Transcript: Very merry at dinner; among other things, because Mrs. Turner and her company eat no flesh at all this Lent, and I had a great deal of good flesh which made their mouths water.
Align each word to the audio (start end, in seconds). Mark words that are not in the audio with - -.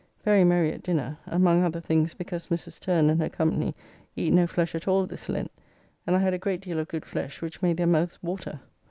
Very 0.23 0.43
merry 0.43 0.71
at 0.73 0.81
dinner; 0.81 1.19
among 1.27 1.63
other 1.63 1.79
things, 1.79 2.15
because 2.15 2.47
Mrs. 2.47 2.79
Turner 2.79 3.11
and 3.11 3.21
her 3.21 3.29
company 3.29 3.75
eat 4.15 4.33
no 4.33 4.47
flesh 4.47 4.73
at 4.73 4.87
all 4.87 5.05
this 5.05 5.29
Lent, 5.29 5.51
and 6.07 6.15
I 6.15 6.19
had 6.21 6.33
a 6.33 6.39
great 6.39 6.61
deal 6.61 6.79
of 6.79 6.87
good 6.87 7.05
flesh 7.05 7.39
which 7.39 7.61
made 7.61 7.77
their 7.77 7.85
mouths 7.85 8.17
water. 8.23 8.61